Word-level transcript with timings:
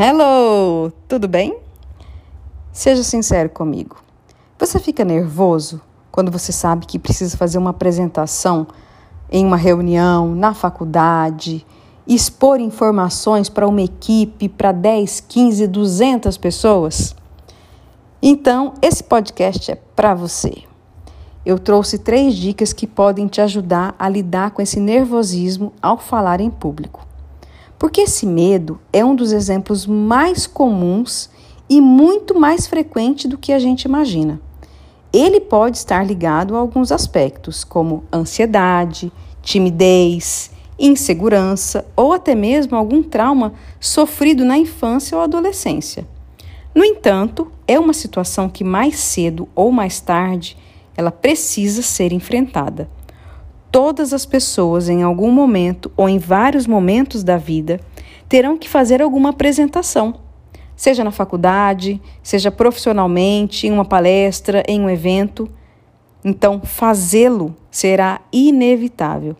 Hello, 0.00 0.92
tudo 1.08 1.26
bem? 1.26 1.58
Seja 2.70 3.02
sincero 3.02 3.50
comigo. 3.50 3.96
Você 4.56 4.78
fica 4.78 5.04
nervoso 5.04 5.80
quando 6.12 6.30
você 6.30 6.52
sabe 6.52 6.86
que 6.86 7.00
precisa 7.00 7.36
fazer 7.36 7.58
uma 7.58 7.70
apresentação 7.70 8.68
em 9.28 9.44
uma 9.44 9.56
reunião, 9.56 10.36
na 10.36 10.54
faculdade, 10.54 11.66
expor 12.06 12.60
informações 12.60 13.48
para 13.48 13.66
uma 13.66 13.82
equipe, 13.82 14.48
para 14.48 14.70
10, 14.70 15.18
15, 15.18 15.66
200 15.66 16.36
pessoas? 16.36 17.16
Então, 18.22 18.74
esse 18.80 19.02
podcast 19.02 19.72
é 19.72 19.74
para 19.74 20.14
você. 20.14 20.62
Eu 21.44 21.58
trouxe 21.58 21.98
três 21.98 22.36
dicas 22.36 22.72
que 22.72 22.86
podem 22.86 23.26
te 23.26 23.40
ajudar 23.40 23.96
a 23.98 24.08
lidar 24.08 24.52
com 24.52 24.62
esse 24.62 24.78
nervosismo 24.78 25.72
ao 25.82 25.98
falar 25.98 26.40
em 26.40 26.50
público. 26.50 27.08
Porque 27.78 28.02
esse 28.02 28.26
medo 28.26 28.80
é 28.92 29.04
um 29.04 29.14
dos 29.14 29.32
exemplos 29.32 29.86
mais 29.86 30.46
comuns 30.46 31.30
e 31.68 31.80
muito 31.80 32.38
mais 32.38 32.66
frequente 32.66 33.28
do 33.28 33.38
que 33.38 33.52
a 33.52 33.58
gente 33.58 33.84
imagina. 33.84 34.40
Ele 35.12 35.40
pode 35.40 35.76
estar 35.78 36.04
ligado 36.04 36.56
a 36.56 36.58
alguns 36.58 36.90
aspectos, 36.90 37.64
como 37.64 38.04
ansiedade, 38.12 39.12
timidez, 39.42 40.50
insegurança 40.78 41.86
ou 41.96 42.12
até 42.12 42.34
mesmo 42.34 42.76
algum 42.76 43.02
trauma 43.02 43.52
sofrido 43.80 44.44
na 44.44 44.58
infância 44.58 45.16
ou 45.16 45.22
adolescência. 45.22 46.06
No 46.74 46.84
entanto, 46.84 47.50
é 47.66 47.78
uma 47.78 47.92
situação 47.92 48.48
que 48.48 48.62
mais 48.62 48.98
cedo 48.98 49.48
ou 49.54 49.72
mais 49.72 50.00
tarde 50.00 50.56
ela 50.96 51.10
precisa 51.10 51.82
ser 51.82 52.12
enfrentada. 52.12 52.88
Todas 53.80 54.12
as 54.12 54.26
pessoas, 54.26 54.88
em 54.88 55.04
algum 55.04 55.30
momento 55.30 55.88
ou 55.96 56.08
em 56.08 56.18
vários 56.18 56.66
momentos 56.66 57.22
da 57.22 57.36
vida, 57.36 57.80
terão 58.28 58.58
que 58.58 58.68
fazer 58.68 59.00
alguma 59.00 59.30
apresentação, 59.30 60.16
seja 60.74 61.04
na 61.04 61.12
faculdade, 61.12 62.02
seja 62.20 62.50
profissionalmente, 62.50 63.68
em 63.68 63.70
uma 63.70 63.84
palestra, 63.84 64.64
em 64.66 64.80
um 64.80 64.90
evento. 64.90 65.48
Então, 66.24 66.60
fazê-lo 66.60 67.54
será 67.70 68.20
inevitável. 68.32 69.36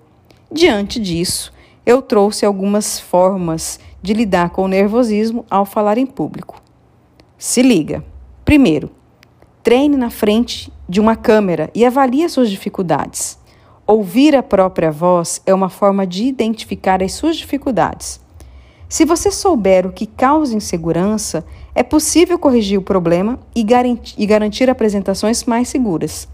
Diante 0.53 1.01
disso, 1.01 1.53
eu 1.85 2.01
trouxe 2.01 2.47
algumas 2.47 3.01
formas 3.01 3.81
de 4.01 4.15
lidar 4.15 4.51
com 4.51 4.63
o 4.63 4.69
nervosismo 4.69 5.45
ao 5.51 5.65
falar 5.65 5.99
em 5.99 6.07
público. 6.07 6.63
Se 7.37 7.61
liga. 7.61 8.05
Primeiro, 8.45 8.89
treine 9.65 9.97
na 9.97 10.11
frente 10.11 10.73
de 10.89 11.01
uma 11.01 11.17
câmera 11.17 11.69
e 11.75 11.85
avalie 11.85 12.29
suas 12.29 12.49
dificuldades. 12.49 13.38
Ouvir 13.91 14.37
a 14.37 14.43
própria 14.43 14.91
voz 14.93 15.41
é 15.47 15.55
uma 15.55 15.71
forma 15.71 16.07
de 16.07 16.25
identificar 16.25 17.03
as 17.03 17.15
suas 17.15 17.39
dificuldades. 17.39 18.21
Se 18.87 19.03
você 19.07 19.31
souber 19.31 19.87
o 19.87 19.93
que 19.93 20.05
causa 20.05 20.55
insegurança, 20.55 21.43
é 21.75 21.83
possível 21.83 22.39
corrigir 22.39 22.79
o 22.79 22.83
problema 22.83 23.39
e 23.57 23.65
garantir 24.27 24.69
apresentações 24.69 25.45
mais 25.45 25.71
seguras. 25.71 26.29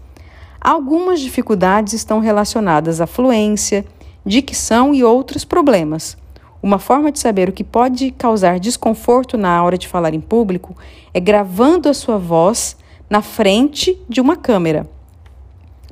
Algumas 0.59 1.21
dificuldades 1.21 1.93
estão 1.93 2.19
relacionadas 2.19 2.99
à 2.99 3.07
fluência, 3.07 3.85
dicção 4.25 4.93
e 4.93 5.01
outros 5.01 5.45
problemas. 5.45 6.17
Uma 6.61 6.77
forma 6.77 7.09
de 7.09 7.19
saber 7.19 7.47
o 7.47 7.53
que 7.53 7.63
pode 7.63 8.11
causar 8.11 8.59
desconforto 8.59 9.37
na 9.37 9.63
hora 9.63 9.77
de 9.77 9.87
falar 9.87 10.13
em 10.13 10.19
público 10.19 10.75
é 11.13 11.21
gravando 11.21 11.87
a 11.87 11.93
sua 11.93 12.17
voz 12.17 12.75
na 13.09 13.21
frente 13.21 13.97
de 14.09 14.19
uma 14.19 14.35
câmera. 14.35 14.85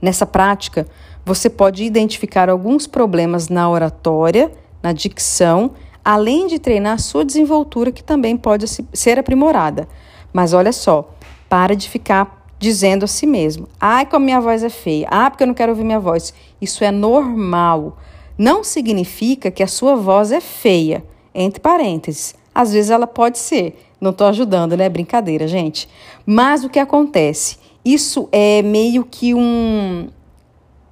Nessa 0.01 0.25
prática, 0.25 0.85
você 1.25 1.49
pode 1.49 1.83
identificar 1.83 2.49
alguns 2.49 2.85
problemas 2.87 3.47
na 3.49 3.69
oratória, 3.69 4.51
na 4.81 4.91
dicção, 4.91 5.71
além 6.03 6.47
de 6.47 6.59
treinar 6.59 6.99
sua 6.99 7.23
desenvoltura, 7.23 7.91
que 7.91 8.03
também 8.03 8.35
pode 8.35 8.65
ser 8.93 9.17
aprimorada. 9.17 9.87
Mas 10.33 10.53
olha 10.53 10.71
só, 10.71 11.09
para 11.47 11.75
de 11.75 11.89
ficar 11.89 12.43
dizendo 12.59 13.03
a 13.03 13.07
si 13.07 13.25
mesmo: 13.25 13.67
ai, 13.79 14.05
como 14.05 14.25
minha 14.25 14.41
voz 14.41 14.63
é 14.63 14.69
feia, 14.69 15.07
ah, 15.09 15.29
porque 15.29 15.43
eu 15.43 15.47
não 15.47 15.53
quero 15.53 15.71
ouvir 15.71 15.83
minha 15.83 15.99
voz. 15.99 16.33
Isso 16.61 16.83
é 16.83 16.91
normal. 16.91 17.97
Não 18.37 18.63
significa 18.63 19.51
que 19.51 19.61
a 19.61 19.67
sua 19.67 19.95
voz 19.95 20.31
é 20.31 20.41
feia, 20.41 21.03
entre 21.33 21.61
parênteses. 21.61 22.35
Às 22.53 22.73
vezes 22.73 22.91
ela 22.91 23.07
pode 23.07 23.37
ser. 23.37 23.79
Não 24.01 24.11
estou 24.11 24.27
ajudando, 24.27 24.75
né? 24.75 24.89
Brincadeira, 24.89 25.47
gente. 25.47 25.87
Mas 26.25 26.63
o 26.63 26.69
que 26.69 26.79
acontece? 26.79 27.57
Isso 27.85 28.27
é 28.31 28.61
meio 28.61 29.05
que 29.05 29.33
um, 29.33 30.07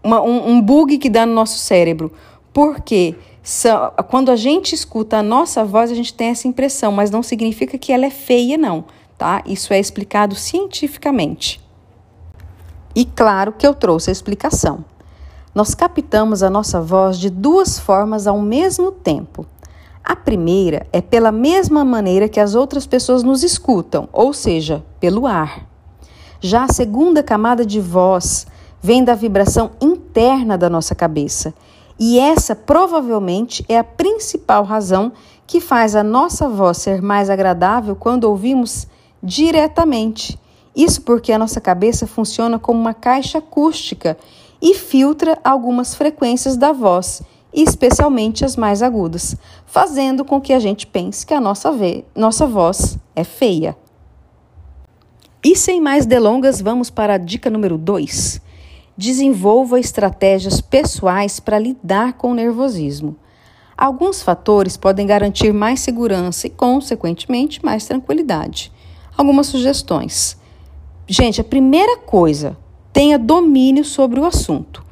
uma, 0.04 0.22
um, 0.22 0.52
um 0.52 0.62
bug 0.62 0.98
que 0.98 1.10
dá 1.10 1.26
no 1.26 1.34
nosso 1.34 1.60
cérebro. 1.60 2.12
Porque 2.54 3.16
quando 4.10 4.30
a 4.30 4.36
gente 4.36 4.74
escuta 4.74 5.18
a 5.18 5.24
nossa 5.24 5.64
voz, 5.64 5.92
a 5.92 5.96
gente 5.96 6.14
tem 6.14 6.28
essa 6.30 6.48
impressão, 6.48 6.92
mas 6.92 7.10
não 7.10 7.24
significa 7.24 7.78
que 7.78 7.92
ela 7.92 8.06
é 8.06 8.10
feia, 8.10 8.58
não, 8.58 8.86
tá? 9.18 9.42
Isso 9.46 9.74
é 9.74 9.80
explicado 9.80 10.36
cientificamente. 10.36 11.62
E 12.96 13.06
claro 13.06 13.54
que 13.54 13.66
eu 13.66 13.74
trouxe 13.74 14.10
a 14.10 14.14
explicação. 14.14 14.84
Nós 15.56 15.74
captamos 15.74 16.44
a 16.44 16.50
nossa 16.50 16.82
voz 16.82 17.18
de 17.18 17.30
duas 17.30 17.80
formas 17.80 18.28
ao 18.28 18.40
mesmo 18.40 18.92
tempo. 18.92 19.46
A 20.04 20.16
primeira 20.16 20.88
é 20.92 21.02
pela 21.02 21.32
mesma 21.32 21.86
maneira 21.86 22.28
que 22.28 22.40
as 22.40 22.56
outras 22.56 22.86
pessoas 22.86 23.24
nos 23.24 23.44
escutam, 23.44 24.10
ou 24.12 24.34
seja, 24.34 24.84
pelo 25.00 25.28
ar. 25.28 25.68
Já 26.40 26.64
a 26.64 26.74
segunda 26.74 27.22
camada 27.22 27.66
de 27.66 27.80
voz 27.80 28.48
vem 28.82 29.04
da 29.04 29.14
vibração 29.14 29.72
interna 29.80 30.58
da 30.58 30.70
nossa 30.70 30.96
cabeça. 30.96 31.54
E 32.00 32.18
essa 32.18 32.56
provavelmente 32.56 33.64
é 33.70 33.78
a 33.78 33.84
principal 33.84 34.64
razão 34.64 35.12
que 35.46 35.62
faz 35.62 35.96
a 35.96 36.04
nossa 36.04 36.50
voz 36.50 36.78
ser 36.78 37.02
mais 37.02 37.30
agradável 37.30 37.96
quando 37.96 38.24
ouvimos 38.24 38.88
diretamente. 39.22 40.40
Isso 40.76 41.02
porque 41.02 41.32
a 41.32 41.38
nossa 41.38 41.62
cabeça 41.62 42.08
funciona 42.08 42.58
como 42.58 42.80
uma 42.80 42.94
caixa 42.94 43.38
acústica 43.38 44.18
e 44.62 44.74
filtra 44.74 45.38
algumas 45.44 45.94
frequências 45.94 46.58
da 46.58 46.72
voz, 46.72 47.22
especialmente 47.54 48.46
as 48.46 48.56
mais 48.56 48.82
agudas, 48.82 49.36
fazendo 49.66 50.24
com 50.24 50.40
que 50.40 50.54
a 50.54 50.60
gente 50.60 50.88
pense 50.88 51.26
que 51.26 51.34
a 51.34 51.42
nossa, 51.42 51.72
nossa 52.16 52.48
voz 52.48 52.98
é 53.16 53.24
feia. 53.24 53.78
E 55.44 55.56
sem 55.56 55.82
mais 55.82 56.06
delongas, 56.06 56.62
vamos 56.62 56.90
para 56.90 57.16
a 57.16 57.18
dica 57.18 57.50
número 57.50 57.78
2 57.78 58.42
desenvolva 59.02 59.80
estratégias 59.80 60.62
pessoais 60.62 61.40
para 61.40 61.58
lidar 61.58 62.14
com 62.14 62.30
o 62.30 62.36
nervosismo. 62.36 63.16
Alguns 63.76 64.22
fatores 64.22 64.78
podem 64.78 65.08
garantir 65.08 65.52
mais 65.52 65.80
segurança 65.80 66.46
e, 66.46 66.52
consequentemente, 66.52 67.66
mais 67.66 67.84
tranquilidade. 67.88 68.72
Algumas 69.18 69.48
sugestões. 69.48 70.38
Gente, 71.08 71.42
a 71.42 71.44
primeira 71.44 71.98
coisa, 71.98 72.56
tenha 72.94 73.18
domínio 73.18 73.84
sobre 73.84 74.20
o 74.20 74.26
assunto. 74.26 74.86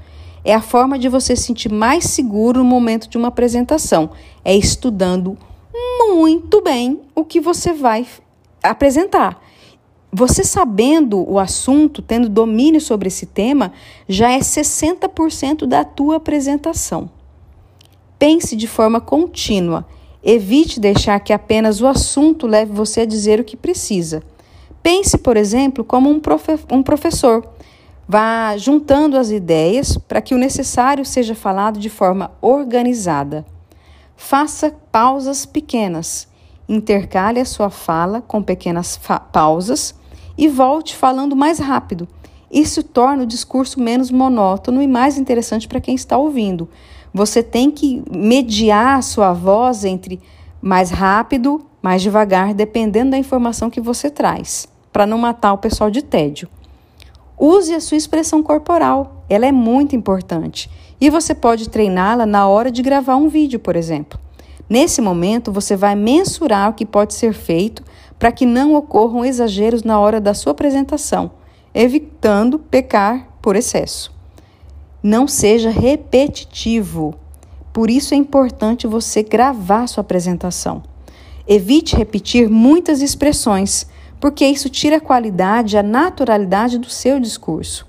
É 0.43 0.55
a 0.55 0.61
forma 0.61 0.97
de 0.97 1.07
você 1.07 1.35
se 1.35 1.43
sentir 1.43 1.71
mais 1.71 2.05
seguro 2.05 2.63
no 2.63 2.65
momento 2.65 3.07
de 3.07 3.15
uma 3.15 3.27
apresentação. 3.27 4.09
É 4.43 4.55
estudando 4.55 5.37
muito 5.99 6.63
bem 6.63 6.99
o 7.13 7.23
que 7.23 7.39
você 7.39 7.73
vai 7.73 8.07
apresentar. 8.63 9.39
Você 10.11 10.43
sabendo 10.43 11.23
o 11.29 11.37
assunto, 11.37 12.01
tendo 12.01 12.27
domínio 12.27 12.81
sobre 12.81 13.07
esse 13.07 13.27
tema, 13.27 13.71
já 14.07 14.31
é 14.31 14.39
60% 14.39 15.67
da 15.67 15.83
tua 15.83 16.15
apresentação. 16.15 17.09
Pense 18.17 18.55
de 18.55 18.67
forma 18.67 18.99
contínua. 18.99 19.85
Evite 20.23 20.79
deixar 20.79 21.19
que 21.19 21.31
apenas 21.31 21.79
o 21.79 21.87
assunto 21.87 22.47
leve 22.47 22.71
você 22.71 23.01
a 23.01 23.05
dizer 23.05 23.39
o 23.39 23.43
que 23.43 23.55
precisa. 23.55 24.23
Pense, 24.81 25.17
por 25.17 25.37
exemplo, 25.37 25.83
como 25.83 26.09
um, 26.09 26.19
profe 26.19 26.57
um 26.71 26.81
professor. 26.81 27.47
Vá 28.07 28.57
juntando 28.57 29.17
as 29.17 29.29
ideias 29.29 29.95
para 29.95 30.21
que 30.21 30.33
o 30.33 30.37
necessário 30.37 31.05
seja 31.05 31.35
falado 31.35 31.79
de 31.79 31.89
forma 31.89 32.31
organizada. 32.41 33.45
Faça 34.17 34.73
pausas 34.91 35.45
pequenas. 35.45 36.28
Intercale 36.69 37.39
a 37.39 37.45
sua 37.45 37.71
fala 37.71 38.21
com 38.21 38.43
pequenas 38.43 38.99
pausas 39.31 39.95
e 40.37 40.47
volte 40.47 40.95
falando 40.95 41.35
mais 41.35 41.57
rápido. 41.57 42.07
Isso 42.51 42.83
torna 42.83 43.23
o 43.23 43.25
discurso 43.25 43.79
menos 43.79 44.11
monótono 44.11 44.79
e 44.79 44.87
mais 44.87 45.17
interessante 45.17 45.67
para 45.67 45.81
quem 45.81 45.95
está 45.95 46.15
ouvindo. 46.15 46.69
Você 47.11 47.41
tem 47.41 47.71
que 47.71 48.03
mediar 48.15 48.99
a 48.99 49.01
sua 49.01 49.33
voz 49.33 49.83
entre 49.83 50.21
mais 50.61 50.91
rápido, 50.91 51.65
mais 51.81 52.03
devagar, 52.03 52.53
dependendo 52.53 53.11
da 53.11 53.17
informação 53.17 53.71
que 53.71 53.81
você 53.81 54.07
traz, 54.07 54.67
para 54.93 55.07
não 55.07 55.17
matar 55.17 55.53
o 55.53 55.57
pessoal 55.57 55.89
de 55.89 56.03
tédio. 56.03 56.47
Use 57.35 57.73
a 57.73 57.79
sua 57.79 57.97
expressão 57.97 58.43
corporal, 58.43 59.23
ela 59.27 59.47
é 59.47 59.51
muito 59.51 59.95
importante 59.95 60.69
e 61.01 61.09
você 61.09 61.33
pode 61.33 61.67
treiná-la 61.67 62.27
na 62.27 62.47
hora 62.47 62.69
de 62.69 62.83
gravar 62.83 63.15
um 63.15 63.27
vídeo, 63.27 63.59
por 63.59 63.75
exemplo. 63.75 64.19
Nesse 64.69 65.01
momento, 65.01 65.51
você 65.51 65.75
vai 65.75 65.95
mensurar 65.95 66.69
o 66.69 66.73
que 66.73 66.85
pode 66.85 67.15
ser 67.15 67.33
feito 67.33 67.83
para 68.19 68.31
que 68.31 68.45
não 68.45 68.75
ocorram 68.75 69.25
exageros 69.25 69.81
na 69.81 69.99
hora 69.99 70.21
da 70.21 70.35
sua 70.35 70.51
apresentação, 70.51 71.31
evitando 71.73 72.59
pecar 72.59 73.27
por 73.41 73.55
excesso. 73.55 74.13
Não 75.01 75.27
seja 75.27 75.71
repetitivo. 75.71 77.15
Por 77.73 77.89
isso 77.89 78.13
é 78.13 78.17
importante 78.17 78.85
você 78.85 79.23
gravar 79.23 79.87
sua 79.87 80.01
apresentação. 80.01 80.83
Evite 81.47 81.95
repetir 81.95 82.47
muitas 82.47 83.01
expressões, 83.01 83.87
porque 84.19 84.45
isso 84.45 84.69
tira 84.69 84.97
a 84.97 85.01
qualidade, 85.01 85.77
a 85.77 85.83
naturalidade 85.83 86.77
do 86.77 86.89
seu 86.89 87.19
discurso. 87.19 87.87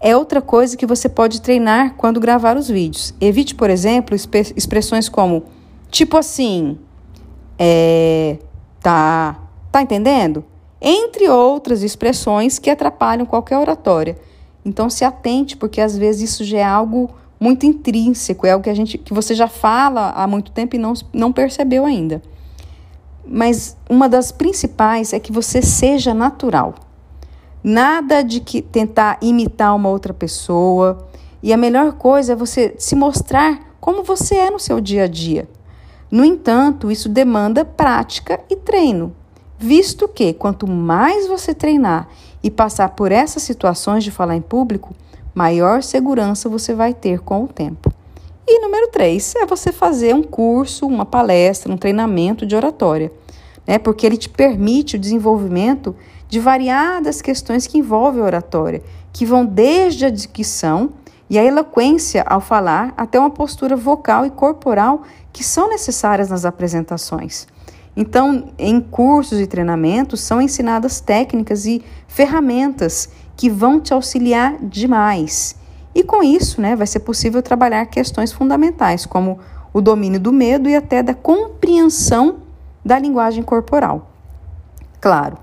É 0.00 0.16
outra 0.16 0.42
coisa 0.42 0.76
que 0.76 0.86
você 0.86 1.08
pode 1.08 1.40
treinar 1.40 1.94
quando 1.94 2.20
gravar 2.20 2.56
os 2.56 2.68
vídeos. 2.68 3.14
Evite, 3.20 3.54
por 3.54 3.70
exemplo, 3.70 4.14
expressões 4.14 5.08
como 5.08 5.44
tipo 5.92 6.16
assim, 6.16 6.78
é, 7.58 8.38
tá, 8.80 9.38
tá 9.70 9.82
entendendo? 9.82 10.42
Entre 10.80 11.28
outras 11.28 11.82
expressões 11.82 12.58
que 12.58 12.70
atrapalham 12.70 13.26
qualquer 13.26 13.58
oratória. 13.58 14.18
Então 14.64 14.88
se 14.88 15.04
atente, 15.04 15.56
porque 15.56 15.80
às 15.80 15.96
vezes 15.96 16.32
isso 16.32 16.44
já 16.44 16.58
é 16.58 16.64
algo 16.64 17.10
muito 17.38 17.66
intrínseco, 17.66 18.46
é 18.46 18.52
algo 18.52 18.64
que 18.64 18.70
a 18.70 18.74
gente 18.74 18.96
que 18.96 19.12
você 19.12 19.34
já 19.34 19.46
fala 19.46 20.10
há 20.10 20.26
muito 20.26 20.50
tempo 20.50 20.74
e 20.76 20.78
não, 20.78 20.94
não 21.12 21.30
percebeu 21.30 21.84
ainda. 21.84 22.22
Mas 23.24 23.76
uma 23.88 24.08
das 24.08 24.32
principais 24.32 25.12
é 25.12 25.20
que 25.20 25.30
você 25.30 25.60
seja 25.60 26.14
natural. 26.14 26.74
Nada 27.62 28.22
de 28.22 28.40
que 28.40 28.62
tentar 28.62 29.18
imitar 29.20 29.76
uma 29.76 29.88
outra 29.88 30.14
pessoa. 30.14 31.06
E 31.42 31.52
a 31.52 31.56
melhor 31.56 31.92
coisa 31.92 32.32
é 32.32 32.36
você 32.36 32.74
se 32.78 32.96
mostrar 32.96 33.76
como 33.80 34.02
você 34.02 34.36
é 34.36 34.50
no 34.50 34.58
seu 34.58 34.80
dia 34.80 35.04
a 35.04 35.06
dia. 35.06 35.48
No 36.12 36.26
entanto, 36.26 36.90
isso 36.90 37.08
demanda 37.08 37.64
prática 37.64 38.38
e 38.50 38.54
treino, 38.54 39.16
visto 39.58 40.06
que 40.06 40.34
quanto 40.34 40.68
mais 40.68 41.26
você 41.26 41.54
treinar 41.54 42.06
e 42.42 42.50
passar 42.50 42.90
por 42.90 43.10
essas 43.10 43.42
situações 43.42 44.04
de 44.04 44.10
falar 44.10 44.36
em 44.36 44.42
público, 44.42 44.94
maior 45.34 45.82
segurança 45.82 46.50
você 46.50 46.74
vai 46.74 46.92
ter 46.92 47.20
com 47.20 47.44
o 47.44 47.48
tempo. 47.48 47.90
E 48.46 48.60
número 48.60 48.88
três 48.88 49.34
é 49.36 49.46
você 49.46 49.72
fazer 49.72 50.14
um 50.14 50.22
curso, 50.22 50.86
uma 50.86 51.06
palestra, 51.06 51.72
um 51.72 51.78
treinamento 51.78 52.44
de 52.44 52.54
oratória, 52.54 53.10
né? 53.66 53.78
porque 53.78 54.04
ele 54.04 54.18
te 54.18 54.28
permite 54.28 54.96
o 54.96 54.98
desenvolvimento 54.98 55.96
de 56.28 56.38
variadas 56.38 57.22
questões 57.22 57.66
que 57.66 57.78
envolvem 57.78 58.20
a 58.20 58.26
oratória, 58.26 58.82
que 59.14 59.24
vão 59.24 59.46
desde 59.46 60.04
a 60.04 60.10
dicção 60.10 60.90
e 61.32 61.38
a 61.38 61.42
eloquência 61.42 62.22
ao 62.26 62.42
falar 62.42 62.92
até 62.94 63.18
uma 63.18 63.30
postura 63.30 63.74
vocal 63.74 64.26
e 64.26 64.30
corporal 64.30 65.00
que 65.32 65.42
são 65.42 65.66
necessárias 65.66 66.28
nas 66.28 66.44
apresentações. 66.44 67.46
Então, 67.96 68.52
em 68.58 68.78
cursos 68.78 69.40
e 69.40 69.46
treinamentos 69.46 70.20
são 70.20 70.42
ensinadas 70.42 71.00
técnicas 71.00 71.64
e 71.64 71.82
ferramentas 72.06 73.08
que 73.34 73.48
vão 73.48 73.80
te 73.80 73.94
auxiliar 73.94 74.58
demais. 74.60 75.56
E 75.94 76.04
com 76.04 76.22
isso, 76.22 76.60
né, 76.60 76.76
vai 76.76 76.86
ser 76.86 77.00
possível 77.00 77.40
trabalhar 77.40 77.86
questões 77.86 78.30
fundamentais, 78.30 79.06
como 79.06 79.38
o 79.72 79.80
domínio 79.80 80.20
do 80.20 80.34
medo 80.34 80.68
e 80.68 80.76
até 80.76 81.02
da 81.02 81.14
compreensão 81.14 82.40
da 82.84 82.98
linguagem 82.98 83.42
corporal. 83.42 84.10
Claro, 85.00 85.38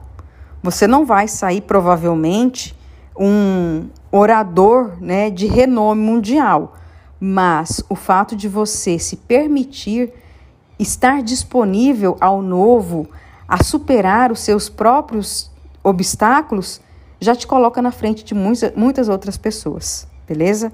você 0.62 0.86
não 0.86 1.04
vai 1.04 1.28
sair 1.28 1.62
provavelmente 1.62 2.78
um 3.20 3.90
orador 4.10 4.94
né, 5.02 5.30
de 5.30 5.46
renome 5.46 6.02
mundial, 6.02 6.78
mas 7.20 7.84
o 7.90 7.96
fato 7.96 8.34
de 8.34 8.48
você 8.48 8.98
se 8.98 9.18
permitir 9.18 10.14
estar 10.80 11.22
disponível 11.22 12.16
ao 12.22 12.42
novo, 12.42 13.10
a 13.46 13.62
superar 13.62 14.32
os 14.32 14.40
seus 14.40 14.70
próprios 14.70 15.52
obstáculos, 15.84 16.80
já 17.20 17.36
te 17.36 17.46
coloca 17.46 17.82
na 17.82 17.92
frente 17.92 18.24
de 18.24 18.34
muitas 18.34 19.10
outras 19.10 19.36
pessoas, 19.36 20.08
beleza? 20.26 20.72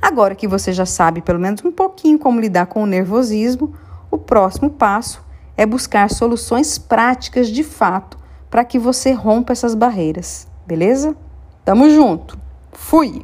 Agora 0.00 0.36
que 0.36 0.46
você 0.46 0.72
já 0.72 0.86
sabe 0.86 1.20
pelo 1.20 1.40
menos 1.40 1.64
um 1.64 1.72
pouquinho 1.72 2.20
como 2.20 2.40
lidar 2.40 2.66
com 2.66 2.84
o 2.84 2.86
nervosismo, 2.86 3.74
o 4.08 4.16
próximo 4.16 4.70
passo 4.70 5.20
é 5.56 5.66
buscar 5.66 6.08
soluções 6.08 6.78
práticas 6.78 7.48
de 7.48 7.64
fato 7.64 8.16
para 8.48 8.64
que 8.64 8.78
você 8.78 9.10
rompa 9.10 9.52
essas 9.52 9.74
barreiras, 9.74 10.46
beleza? 10.64 11.16
Tamo 11.68 11.86
junto. 11.90 12.38
Fui! 12.72 13.22